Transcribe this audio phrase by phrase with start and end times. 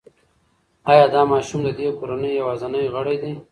[0.89, 3.33] ایا دا ماشوم د دې کورنۍ یوازینی غړی دی؟